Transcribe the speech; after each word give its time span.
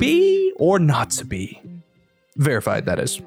be 0.00 0.52
or 0.56 0.78
not 0.78 1.10
to 1.10 1.24
be. 1.24 1.60
Verified, 2.36 2.86
that 2.86 2.98
is. 2.98 3.20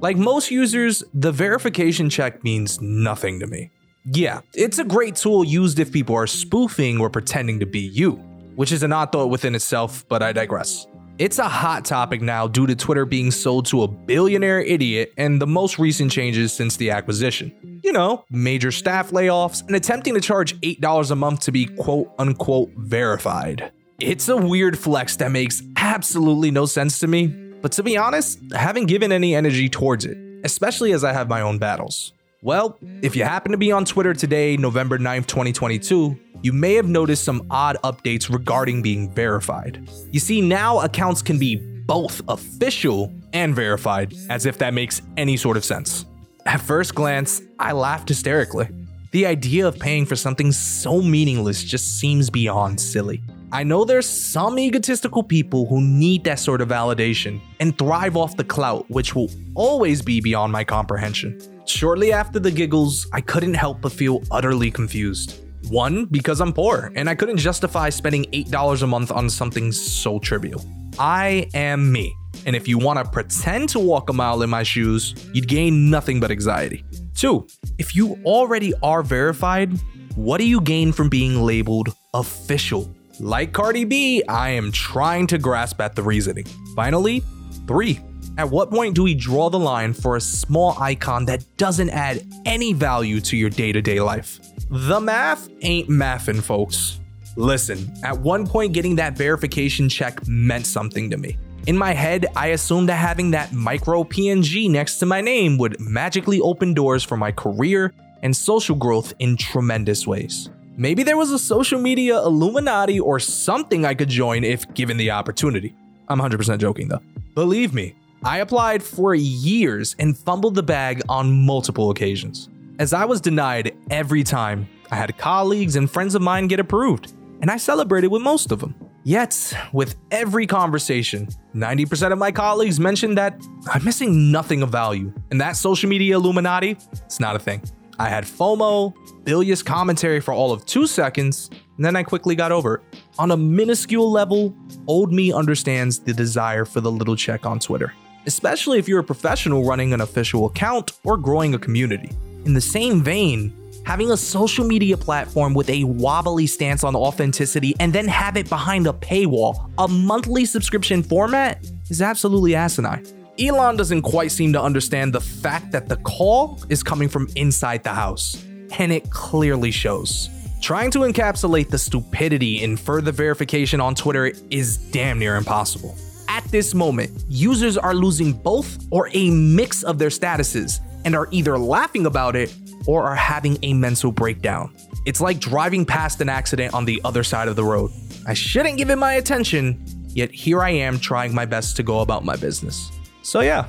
Like 0.00 0.16
most 0.16 0.50
users, 0.50 1.04
the 1.14 1.32
verification 1.32 2.08
check 2.08 2.42
means 2.42 2.80
nothing 2.80 3.40
to 3.40 3.46
me. 3.46 3.70
Yeah, 4.04 4.40
it's 4.54 4.78
a 4.78 4.84
great 4.84 5.14
tool 5.16 5.44
used 5.44 5.78
if 5.78 5.92
people 5.92 6.16
are 6.16 6.26
spoofing 6.26 7.00
or 7.00 7.08
pretending 7.08 7.60
to 7.60 7.66
be 7.66 7.80
you, 7.80 8.12
which 8.56 8.72
is 8.72 8.82
an 8.82 8.92
odd 8.92 9.12
thought 9.12 9.30
within 9.30 9.54
itself, 9.54 10.04
but 10.08 10.22
I 10.22 10.32
digress. 10.32 10.86
It's 11.18 11.38
a 11.38 11.48
hot 11.48 11.84
topic 11.84 12.20
now 12.20 12.48
due 12.48 12.66
to 12.66 12.74
Twitter 12.74 13.04
being 13.04 13.30
sold 13.30 13.66
to 13.66 13.82
a 13.82 13.88
billionaire 13.88 14.60
idiot 14.60 15.12
and 15.16 15.40
the 15.40 15.46
most 15.46 15.78
recent 15.78 16.10
changes 16.10 16.52
since 16.52 16.76
the 16.76 16.90
acquisition. 16.90 17.80
You 17.84 17.92
know, 17.92 18.24
major 18.30 18.72
staff 18.72 19.10
layoffs 19.10 19.64
and 19.66 19.76
attempting 19.76 20.14
to 20.14 20.20
charge 20.20 20.58
$8 20.62 21.10
a 21.10 21.14
month 21.14 21.40
to 21.40 21.52
be 21.52 21.66
quote 21.66 22.12
unquote 22.18 22.70
verified. 22.76 23.70
It's 24.04 24.28
a 24.28 24.36
weird 24.36 24.76
flex 24.76 25.14
that 25.18 25.30
makes 25.30 25.62
absolutely 25.76 26.50
no 26.50 26.66
sense 26.66 26.98
to 26.98 27.06
me, 27.06 27.28
but 27.62 27.70
to 27.72 27.84
be 27.84 27.96
honest, 27.96 28.40
I 28.52 28.58
haven't 28.58 28.86
given 28.86 29.12
any 29.12 29.32
energy 29.32 29.68
towards 29.68 30.04
it, 30.04 30.18
especially 30.42 30.90
as 30.90 31.04
I 31.04 31.12
have 31.12 31.28
my 31.28 31.40
own 31.40 31.58
battles. 31.58 32.12
Well, 32.42 32.76
if 33.00 33.14
you 33.14 33.22
happen 33.22 33.52
to 33.52 33.58
be 33.58 33.70
on 33.70 33.84
Twitter 33.84 34.12
today, 34.12 34.56
November 34.56 34.98
9th, 34.98 35.28
2022, 35.28 36.18
you 36.42 36.52
may 36.52 36.74
have 36.74 36.88
noticed 36.88 37.22
some 37.22 37.46
odd 37.48 37.76
updates 37.84 38.28
regarding 38.28 38.82
being 38.82 39.08
verified. 39.14 39.88
You 40.10 40.18
see, 40.18 40.40
now 40.40 40.80
accounts 40.80 41.22
can 41.22 41.38
be 41.38 41.54
both 41.86 42.22
official 42.26 43.12
and 43.32 43.54
verified, 43.54 44.14
as 44.28 44.46
if 44.46 44.58
that 44.58 44.74
makes 44.74 45.00
any 45.16 45.36
sort 45.36 45.56
of 45.56 45.64
sense. 45.64 46.06
At 46.44 46.60
first 46.60 46.96
glance, 46.96 47.40
I 47.60 47.70
laughed 47.70 48.08
hysterically. 48.08 48.68
The 49.12 49.26
idea 49.26 49.68
of 49.68 49.78
paying 49.78 50.06
for 50.06 50.16
something 50.16 50.50
so 50.50 51.02
meaningless 51.02 51.62
just 51.62 52.00
seems 52.00 52.30
beyond 52.30 52.80
silly. 52.80 53.22
I 53.54 53.64
know 53.64 53.84
there's 53.84 54.08
some 54.08 54.58
egotistical 54.58 55.22
people 55.22 55.66
who 55.66 55.82
need 55.82 56.24
that 56.24 56.38
sort 56.38 56.62
of 56.62 56.70
validation 56.70 57.38
and 57.60 57.76
thrive 57.76 58.16
off 58.16 58.34
the 58.38 58.44
clout, 58.44 58.90
which 58.90 59.14
will 59.14 59.30
always 59.54 60.00
be 60.00 60.22
beyond 60.22 60.52
my 60.52 60.64
comprehension. 60.64 61.38
Shortly 61.66 62.14
after 62.14 62.40
the 62.40 62.50
giggles, 62.50 63.06
I 63.12 63.20
couldn't 63.20 63.52
help 63.52 63.82
but 63.82 63.92
feel 63.92 64.22
utterly 64.30 64.70
confused. 64.70 65.38
One, 65.68 66.06
because 66.06 66.40
I'm 66.40 66.54
poor 66.54 66.92
and 66.96 67.10
I 67.10 67.14
couldn't 67.14 67.36
justify 67.36 67.90
spending 67.90 68.24
$8 68.32 68.82
a 68.82 68.86
month 68.86 69.12
on 69.12 69.28
something 69.28 69.70
so 69.70 70.18
trivial. 70.18 70.64
I 70.98 71.46
am 71.52 71.92
me, 71.92 72.16
and 72.46 72.56
if 72.56 72.66
you 72.66 72.78
want 72.78 73.00
to 73.00 73.10
pretend 73.10 73.68
to 73.70 73.78
walk 73.78 74.08
a 74.08 74.14
mile 74.14 74.40
in 74.40 74.48
my 74.48 74.62
shoes, 74.62 75.14
you'd 75.34 75.46
gain 75.46 75.90
nothing 75.90 76.20
but 76.20 76.30
anxiety. 76.30 76.86
Two, 77.14 77.46
if 77.76 77.94
you 77.94 78.18
already 78.24 78.72
are 78.82 79.02
verified, 79.02 79.78
what 80.16 80.38
do 80.38 80.44
you 80.44 80.62
gain 80.62 80.90
from 80.90 81.10
being 81.10 81.42
labeled 81.42 81.94
official? 82.14 82.90
Like 83.22 83.52
Cardi 83.52 83.84
B, 83.84 84.24
I 84.28 84.50
am 84.50 84.72
trying 84.72 85.28
to 85.28 85.38
grasp 85.38 85.80
at 85.80 85.94
the 85.94 86.02
reasoning. 86.02 86.44
Finally, 86.74 87.22
three. 87.68 88.00
At 88.36 88.50
what 88.50 88.68
point 88.68 88.96
do 88.96 89.04
we 89.04 89.14
draw 89.14 89.48
the 89.48 89.60
line 89.60 89.92
for 89.92 90.16
a 90.16 90.20
small 90.20 90.76
icon 90.80 91.26
that 91.26 91.44
doesn't 91.56 91.90
add 91.90 92.26
any 92.44 92.72
value 92.72 93.20
to 93.20 93.36
your 93.36 93.48
day 93.48 93.70
to 93.70 93.80
day 93.80 94.00
life? 94.00 94.40
The 94.70 94.98
math 94.98 95.48
ain't 95.60 95.88
mathin', 95.88 96.42
folks. 96.42 96.98
Listen, 97.36 97.92
at 98.02 98.18
one 98.18 98.44
point, 98.44 98.72
getting 98.72 98.96
that 98.96 99.16
verification 99.16 99.88
check 99.88 100.26
meant 100.26 100.66
something 100.66 101.08
to 101.10 101.16
me. 101.16 101.38
In 101.68 101.78
my 101.78 101.92
head, 101.92 102.26
I 102.34 102.48
assumed 102.48 102.88
that 102.88 102.96
having 102.96 103.30
that 103.30 103.52
micro 103.52 104.02
PNG 104.02 104.68
next 104.68 104.98
to 104.98 105.06
my 105.06 105.20
name 105.20 105.58
would 105.58 105.78
magically 105.78 106.40
open 106.40 106.74
doors 106.74 107.04
for 107.04 107.16
my 107.16 107.30
career 107.30 107.94
and 108.22 108.34
social 108.34 108.74
growth 108.74 109.14
in 109.20 109.36
tremendous 109.36 110.08
ways. 110.08 110.50
Maybe 110.82 111.04
there 111.04 111.16
was 111.16 111.30
a 111.30 111.38
social 111.38 111.80
media 111.80 112.18
Illuminati 112.18 112.98
or 112.98 113.20
something 113.20 113.86
I 113.86 113.94
could 113.94 114.08
join 114.08 114.42
if 114.42 114.74
given 114.74 114.96
the 114.96 115.12
opportunity. 115.12 115.76
I'm 116.08 116.18
100% 116.18 116.58
joking 116.58 116.88
though. 116.88 116.98
Believe 117.36 117.72
me, 117.72 117.94
I 118.24 118.38
applied 118.38 118.82
for 118.82 119.14
years 119.14 119.94
and 120.00 120.18
fumbled 120.18 120.56
the 120.56 120.62
bag 120.64 121.00
on 121.08 121.46
multiple 121.46 121.90
occasions. 121.90 122.48
As 122.80 122.92
I 122.92 123.04
was 123.04 123.20
denied 123.20 123.76
every 123.92 124.24
time, 124.24 124.68
I 124.90 124.96
had 124.96 125.16
colleagues 125.16 125.76
and 125.76 125.88
friends 125.88 126.16
of 126.16 126.22
mine 126.22 126.48
get 126.48 126.58
approved, 126.58 127.12
and 127.40 127.48
I 127.48 127.58
celebrated 127.58 128.08
with 128.08 128.22
most 128.22 128.50
of 128.50 128.58
them. 128.58 128.74
Yet, 129.04 129.54
with 129.72 129.94
every 130.10 130.48
conversation, 130.48 131.28
90% 131.54 132.10
of 132.10 132.18
my 132.18 132.32
colleagues 132.32 132.80
mentioned 132.80 133.16
that 133.18 133.40
I'm 133.72 133.84
missing 133.84 134.32
nothing 134.32 134.62
of 134.62 134.70
value, 134.70 135.12
and 135.30 135.40
that 135.40 135.54
social 135.54 135.88
media 135.88 136.16
Illuminati, 136.16 136.76
it's 136.92 137.20
not 137.20 137.36
a 137.36 137.38
thing. 137.38 137.62
I 137.98 138.08
had 138.08 138.24
FOMO, 138.24 138.94
bilious 139.24 139.62
commentary 139.62 140.20
for 140.20 140.32
all 140.32 140.52
of 140.52 140.64
two 140.66 140.86
seconds, 140.86 141.50
and 141.76 141.84
then 141.84 141.96
I 141.96 142.02
quickly 142.02 142.34
got 142.34 142.52
over 142.52 142.76
it. 142.76 142.80
On 143.18 143.30
a 143.30 143.36
minuscule 143.36 144.10
level, 144.10 144.54
old 144.86 145.12
me 145.12 145.32
understands 145.32 145.98
the 145.98 146.12
desire 146.12 146.64
for 146.64 146.80
the 146.80 146.90
little 146.90 147.16
check 147.16 147.44
on 147.46 147.58
Twitter, 147.58 147.92
especially 148.26 148.78
if 148.78 148.88
you're 148.88 149.00
a 149.00 149.04
professional 149.04 149.64
running 149.64 149.92
an 149.92 150.00
official 150.00 150.46
account 150.46 150.92
or 151.04 151.16
growing 151.16 151.54
a 151.54 151.58
community. 151.58 152.10
In 152.44 152.54
the 152.54 152.60
same 152.60 153.02
vein, 153.02 153.56
having 153.84 154.10
a 154.10 154.16
social 154.16 154.66
media 154.66 154.96
platform 154.96 155.54
with 155.54 155.68
a 155.68 155.84
wobbly 155.84 156.46
stance 156.46 156.84
on 156.84 156.96
authenticity 156.96 157.74
and 157.78 157.92
then 157.92 158.08
have 158.08 158.36
it 158.36 158.48
behind 158.48 158.86
a 158.86 158.92
paywall, 158.92 159.70
a 159.78 159.86
monthly 159.86 160.44
subscription 160.44 161.02
format, 161.02 161.64
is 161.88 162.00
absolutely 162.02 162.54
asinine. 162.54 163.06
Elon 163.42 163.76
doesn't 163.76 164.02
quite 164.02 164.30
seem 164.30 164.52
to 164.52 164.62
understand 164.62 165.12
the 165.12 165.20
fact 165.20 165.72
that 165.72 165.88
the 165.88 165.96
call 165.96 166.60
is 166.68 166.82
coming 166.84 167.08
from 167.08 167.28
inside 167.34 167.82
the 167.82 167.92
house, 167.92 168.44
and 168.78 168.92
it 168.92 169.10
clearly 169.10 169.72
shows. 169.72 170.28
Trying 170.60 170.92
to 170.92 171.00
encapsulate 171.00 171.68
the 171.68 171.78
stupidity 171.78 172.62
in 172.62 172.76
further 172.76 173.10
verification 173.10 173.80
on 173.80 173.96
Twitter 173.96 174.32
is 174.50 174.76
damn 174.76 175.18
near 175.18 175.34
impossible. 175.34 175.96
At 176.28 176.44
this 176.52 176.72
moment, 176.72 177.10
users 177.28 177.76
are 177.76 177.94
losing 177.94 178.32
both 178.32 178.78
or 178.92 179.10
a 179.12 179.30
mix 179.30 179.82
of 179.82 179.98
their 179.98 180.08
statuses 180.08 180.78
and 181.04 181.16
are 181.16 181.26
either 181.32 181.58
laughing 181.58 182.06
about 182.06 182.36
it 182.36 182.54
or 182.86 183.02
are 183.02 183.16
having 183.16 183.58
a 183.64 183.74
mental 183.74 184.12
breakdown. 184.12 184.72
It's 185.04 185.20
like 185.20 185.40
driving 185.40 185.84
past 185.84 186.20
an 186.20 186.28
accident 186.28 186.74
on 186.74 186.84
the 186.84 187.00
other 187.04 187.24
side 187.24 187.48
of 187.48 187.56
the 187.56 187.64
road. 187.64 187.90
I 188.24 188.34
shouldn't 188.34 188.78
give 188.78 188.88
it 188.88 188.96
my 188.96 189.14
attention, 189.14 189.84
yet 190.10 190.30
here 190.30 190.62
I 190.62 190.70
am 190.70 191.00
trying 191.00 191.34
my 191.34 191.44
best 191.44 191.74
to 191.76 191.82
go 191.82 192.00
about 192.00 192.24
my 192.24 192.36
business. 192.36 192.92
So, 193.22 193.40
yeah, 193.40 193.66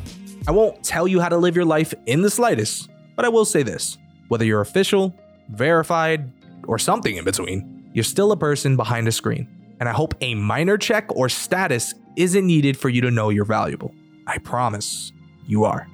I 0.48 0.52
won't 0.52 0.84
tell 0.84 1.08
you 1.08 1.20
how 1.20 1.30
to 1.30 1.38
live 1.38 1.56
your 1.56 1.66
life 1.66 1.94
in 2.06 2.22
the 2.22 2.30
slightest, 2.30 2.90
but 3.16 3.26
I 3.26 3.30
will 3.30 3.46
say 3.46 3.64
this 3.64 3.98
whether 4.28 4.46
you're 4.46 4.62
official, 4.62 5.16
verified, 5.50 6.32
or 6.68 6.80
something 6.80 7.18
in 7.18 7.26
between, 7.26 7.90
you're 7.94 8.04
still 8.04 8.32
a 8.32 8.38
person 8.38 8.76
behind 8.76 9.08
a 9.08 9.12
screen. 9.12 9.48
And 9.80 9.90
I 9.90 9.92
hope 9.92 10.16
a 10.22 10.34
minor 10.36 10.78
check 10.78 11.06
or 11.16 11.30
status 11.30 11.94
isn't 12.16 12.46
needed 12.46 12.78
for 12.78 12.90
you 12.90 13.02
to 13.02 13.12
know 13.12 13.30
you're 13.30 13.46
valuable. 13.46 13.94
I 14.28 14.38
promise 14.38 15.12
you 15.46 15.66
are. 15.66 15.88